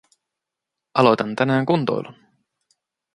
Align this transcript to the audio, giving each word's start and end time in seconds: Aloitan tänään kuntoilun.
Aloitan 0.93 1.35
tänään 1.35 1.65
kuntoilun. 1.65 2.15